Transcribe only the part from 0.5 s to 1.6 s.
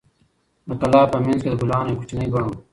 د کلا په منځ کې د